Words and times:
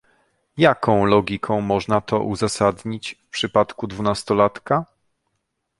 Jaką 0.57 1.05
logiką 1.05 1.61
można 1.61 2.01
to 2.01 2.19
uzasadnić 2.19 3.21
w 3.27 3.29
przypadku 3.29 3.87
dwunastolatka? 3.87 4.85